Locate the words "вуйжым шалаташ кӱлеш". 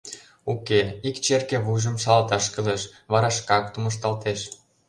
1.65-2.81